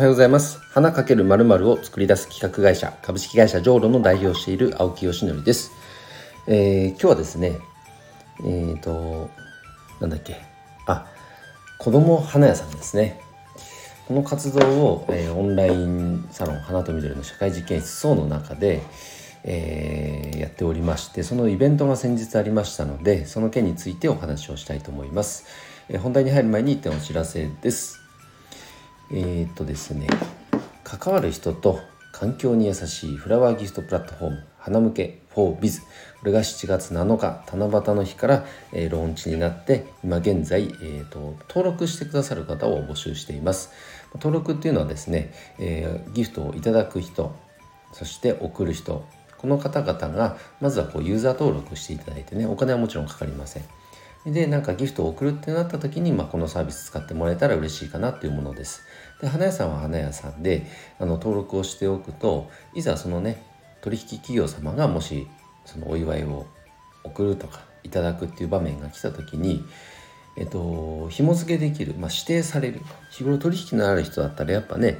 [0.00, 0.58] おはようございます。
[0.70, 5.72] 花かけるまるを作り出す企画会社株式会社ジョーロの代表している青木よしのりです、
[6.46, 7.58] えー、今日はですね
[8.38, 9.28] えっ、ー、と
[10.00, 10.40] なんだっけ。
[10.86, 11.06] あ
[11.78, 13.20] 子供花屋さんですね。
[14.08, 18.80] この活動を、えー、オンラインサロン花と緑の社会実験室層の中で、
[19.44, 25.44] えー、やっておりましてそのイベントが先日ありましたのでその件についてお話をしたいと思います、
[25.90, 28.09] えー、本題に入る前に1点お知らせです。
[29.12, 30.06] えー、っとですね
[30.84, 31.80] 関わる人と
[32.12, 35.80] 環境に優しいフラワーギフトプラットフォーム花向け 4biz
[36.20, 43.70] これが7月7日七夕の日から、えー、ローンチになって今現在、えーと、登録してくださる方を募集しています。
[44.14, 47.34] 登録っていうのはですね、えー、ギフトをいただく人
[47.92, 49.06] そして送る人
[49.38, 53.64] この方々がまずはこうユーザー登録していただいてねお金はもちろんかかりません。
[54.26, 58.82] でなんかギフトを送るってなった時に、まあ、このサービス使ってもらえたら嬉しいかなっていうものです。
[59.20, 60.66] で花屋さんは花屋さんで
[60.98, 63.42] あの登録をしておくといざそのね
[63.80, 65.26] 取引企業様がもし
[65.64, 66.46] そのお祝いを
[67.04, 69.64] 送るとかいただくっていう場面が来た時に
[70.36, 74.98] えっと紐付けできる、まあ、指定される日頃取引のある人だったらやっぱね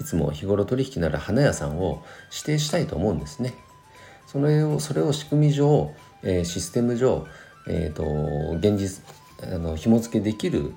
[0.00, 3.54] いつも日頃取引のある花屋さんを指定したいと思うんですね。
[4.26, 7.26] それをそれを仕組み上、えー、システム上、
[7.66, 9.04] えーと、現実
[9.42, 10.74] あの紐付けできる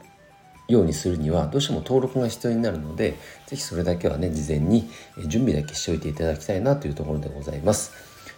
[0.68, 3.18] ようにするにはどうしても登録が必要になるので
[3.48, 4.90] 是非それだけはね事前に
[5.28, 7.92] 準備だけしておいていただきたいなというところでございます、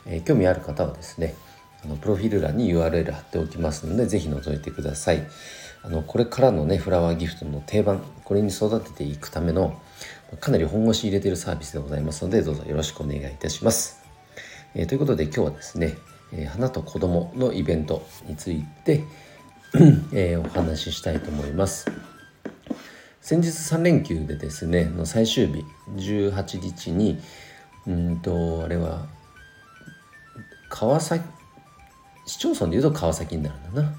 [0.05, 1.35] えー、興味ある方はですね
[1.83, 5.27] あのプロフィール欄に URL 貼っておきますので是非覗いてください。
[5.83, 9.79] あのこれからのねフラワーギフトの定番これに育てていくための
[10.39, 14.03] かなり本腰入れてるサービスでございますのでどうぞよろしくお願いいたします、
[14.73, 15.93] えー、ということで今日はですね、
[16.45, 19.03] 花と子供のイベントについて
[20.14, 21.89] え、お話ししたいと思います。
[23.22, 25.63] 先日3連休でですねの最終日
[25.95, 27.19] 18日に
[27.88, 29.07] うんとあれは
[30.69, 31.25] 川崎
[32.25, 33.95] 市町村でいうと川崎になるんだな。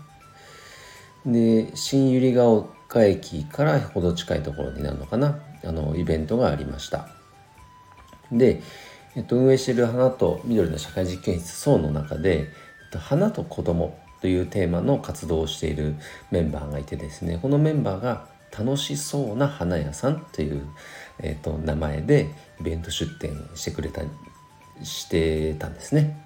[1.27, 5.41] で新百合ヶ丘駅からほど近いところになるのかな。
[5.65, 7.09] あのイベントがありました。
[8.31, 8.63] で、
[9.16, 12.47] えっと、運営している花と緑の社会実験室層の中で、えっ
[12.93, 15.97] と、花と子供というテーマの活動をしている
[16.31, 20.66] メンバーがいてですねこのメンバーが楽しそうな花屋さんという、
[21.19, 22.28] えーと、名前で
[22.60, 24.03] イベント出店してくれた
[24.82, 26.22] してたんですね。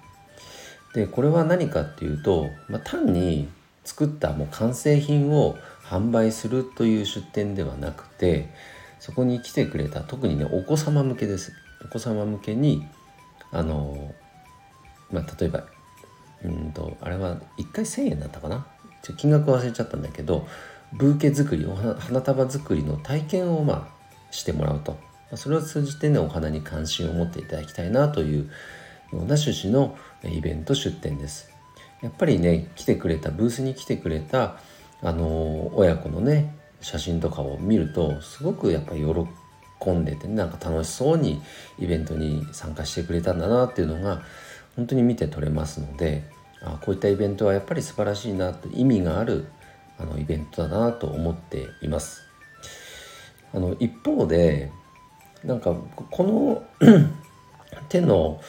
[0.93, 3.47] でこれは何かっていうと、まあ、単に
[3.85, 8.49] 作ったもう完成品を販売するという出店ではなくて
[9.01, 11.51] そこに来てくれた特にねお子様向けです。
[11.83, 12.87] お子様向けに
[13.51, 14.13] あの、
[15.11, 15.65] まあ、例えば
[16.45, 18.67] うんとあれは1回1,000円だったかな？
[19.01, 20.47] ちょ金額忘れちゃったんだけど
[20.93, 24.97] ブーケ作りお花束作りの体験をまあしてもらうと。
[25.35, 28.49] それを通じてねお花に関心を持っていただきたいなというよ
[29.13, 31.49] うな趣旨のイベント出店です。
[32.01, 34.57] やっぱりね来てくれたブースに来てくれた
[35.01, 41.41] あの親子のね写真とかを見るとすごくやっぱり喜んでて、ね、なんか楽しそうに
[41.79, 44.21] イベントに参加してくれたんだなっていうのが
[44.75, 46.23] 本当に見て取れますので
[46.63, 49.45] あこういったイベントはやっぱり素晴らしいなと意味がある
[49.97, 52.23] あのイベントだなと思っています。
[53.53, 54.71] あの一方で
[55.43, 55.75] なんか
[56.09, 56.63] この
[57.89, 58.41] 手の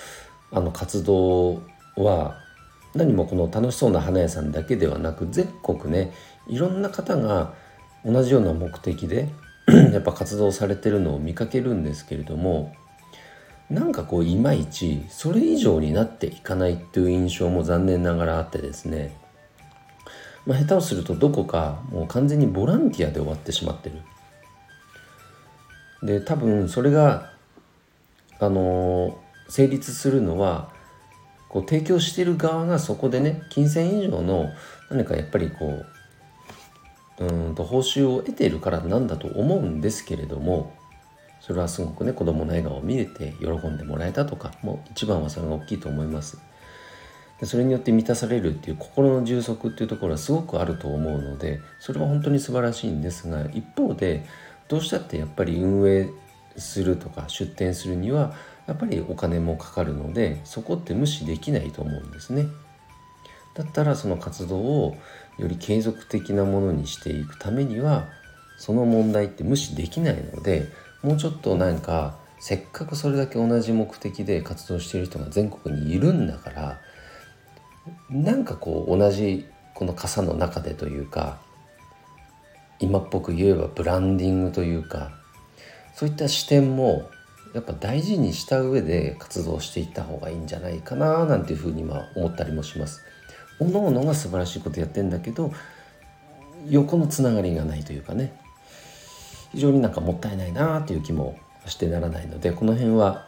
[0.51, 1.63] あの活動
[1.97, 2.37] は
[2.95, 6.13] 何もこの楽しそうな花屋さんだけではなく全国ね
[6.47, 7.55] いろんな方が
[8.05, 9.29] 同じような目的で
[9.93, 12.75] やっぱ活動されてるのを見かけるんですけれども
[13.71, 19.17] なんかこういまいちそれ以上になっていかないっていう印象も残念ながらあってですね
[20.47, 23.97] まあ、下手をするとどこかもう完全にボランティアで終わってしまってる。
[26.03, 27.31] で多分それが
[28.41, 30.73] あの成立するのは
[31.49, 34.49] こう提供してる側がそこでね金銭以上の
[34.91, 35.87] 何かやっぱりこう
[37.19, 40.73] うんと報酬を得ているからなんだと思うんですけれども
[41.41, 46.39] それはすごくね子供の笑顔を見れて喜んでもらえたとかもう一番はそれが大きいと思います。
[47.41, 54.25] でそれによって満たされるっていう心の充足っていうところはすごくあると思うのでそれは本当に素晴らしいんですが一方で
[54.69, 56.09] どうしたってやっぱり運営
[56.57, 58.35] するとか出店するには
[58.69, 62.47] やっぱりお金もかかるのでそこって無視できないと思うんですね。
[63.55, 64.97] だったらその活動を
[65.39, 68.09] より継続的なものにしていくためには
[68.59, 70.69] その問題って無視できないので
[71.03, 76.81] もうちょっとなんかせっかくそれだけ同じ目的で活動している人が全国にいるんだから
[78.11, 81.41] なんかこう同じこの傘の中でというか
[82.79, 85.13] 今っぽく言えばブランディングというか
[85.95, 87.09] そういった視点も
[87.55, 93.03] やっぱ大事にした上で活動していった方がいいんじゃないかななんていうふうに今思ったりもします。
[93.63, 95.53] おのおのが素晴らしいことやってんだけど
[96.69, 98.41] 横のつながりがないというかね。
[99.53, 103.27] 非常になんかもったいないなっていう気もしてならないのでこの辺は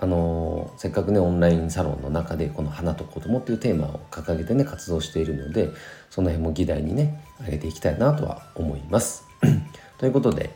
[0.00, 5.70] あのせっかくねオンラインサロンの中でこの「花と子供っていうテーマを掲げてね活動しているので
[6.10, 9.24] その辺も議題にね上げていきたいなとは思います。
[9.98, 10.50] ということで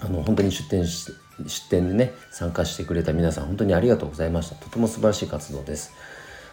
[0.00, 1.12] あの本当に出展し
[1.46, 4.56] 出展でね参加してくれた皆さん本当にありがとうございました。
[4.56, 5.92] とても素晴らしい活動です。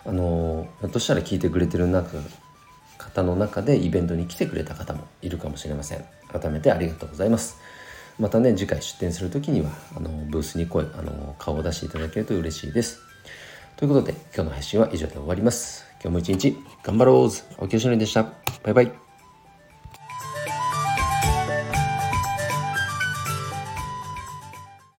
[0.07, 2.17] あのひょっとしたら聞いてくれてる中
[2.97, 6.05] 方の中でイベントに来てくれた方もいるかもしれません。
[6.31, 7.57] 改めてありがとうございます。
[8.19, 13.01] またね次回出店する時にはあのブースに声あの顔を出していただけると嬉しいです。
[13.75, 15.85] ということで今日の配信は以上で終わります。
[16.01, 18.23] 今日も一日頑張ろう青木よしのりでした。
[18.63, 19.06] バイバイ。